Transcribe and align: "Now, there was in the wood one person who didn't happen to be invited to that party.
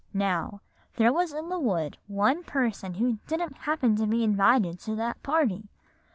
"Now, 0.15 0.61
there 0.95 1.13
was 1.13 1.31
in 1.31 1.49
the 1.49 1.59
wood 1.59 1.95
one 2.07 2.41
person 2.43 2.95
who 2.95 3.19
didn't 3.27 3.55
happen 3.55 3.95
to 3.97 4.07
be 4.07 4.23
invited 4.23 4.79
to 4.79 4.95
that 4.95 5.21
party. 5.21 5.69